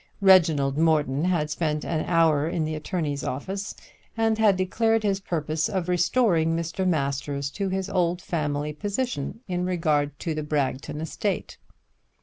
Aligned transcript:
Reginald 0.19 0.79
Morton 0.79 1.25
had 1.25 1.51
spent 1.51 1.85
an 1.85 2.03
hour 2.05 2.49
in 2.49 2.65
the 2.65 2.73
attorney's 2.73 3.23
office, 3.23 3.75
and 4.17 4.39
had 4.39 4.57
declared 4.57 5.03
his 5.03 5.19
purpose 5.19 5.69
of 5.69 5.87
restoring 5.87 6.55
Mr. 6.57 6.87
Masters 6.87 7.51
to 7.51 7.69
his 7.69 7.87
old 7.87 8.19
family 8.19 8.73
position 8.73 9.41
in 9.47 9.63
regard 9.63 10.17
to 10.17 10.33
the 10.33 10.41
Bragton 10.41 11.01
estate. 11.01 11.59